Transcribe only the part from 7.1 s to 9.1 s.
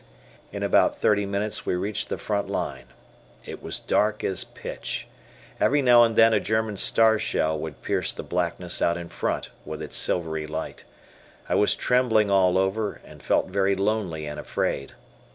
shell would pierce the blackness out in